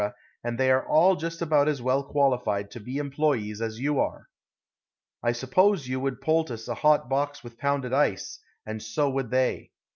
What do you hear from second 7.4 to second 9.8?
with pounded ice, and so would they.